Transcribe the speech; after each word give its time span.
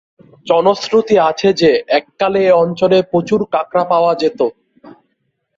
জনশ্রুতি 0.47 1.15
আছে 1.29 1.49
যে, 1.61 1.69
এককালে 1.97 2.39
এ 2.45 2.53
অঞ্চলে 2.63 2.97
প্রচুর 3.11 3.39
কাঁকড়া 3.53 3.83
পাওয়া 3.91 4.11
যেত। 4.21 4.39